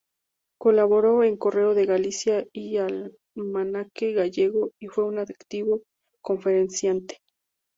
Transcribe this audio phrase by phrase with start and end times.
[0.57, 5.83] Colaboró en "Correo de Galicia" y "Almanaque Gallego" y fue un activo
[6.23, 7.19] conferenciante.